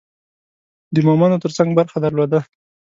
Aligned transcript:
د 0.93 0.95
مومندو 1.07 1.41
ترڅنګ 1.43 1.69
برخه 1.79 1.97
درلوده. 2.01 2.39